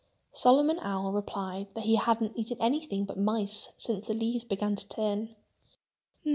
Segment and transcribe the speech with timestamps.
[0.31, 4.87] Solomon Owl replied that he hadn't eaten anything but mice since the leaves began to
[4.89, 5.35] turn.